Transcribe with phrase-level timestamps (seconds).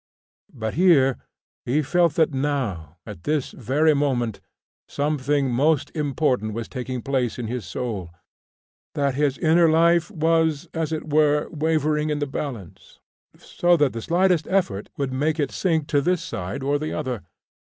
[0.51, 1.19] But here
[1.63, 4.39] he felt that now, at this very moment,
[4.87, 8.09] something most important was taking place in his soul
[8.95, 12.99] that his inner life was, as it were, wavering in the balance,
[13.37, 17.21] so that the slightest effort would make it sink to this side or the other.